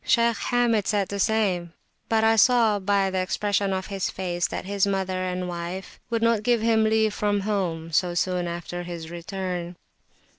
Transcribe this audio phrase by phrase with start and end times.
[0.03, 1.73] Shaykh Hamid said the same,
[2.09, 6.23] but I saw, by the expression of his face, that his mother and wife would
[6.23, 9.75] not give him leave from home so soon after his return.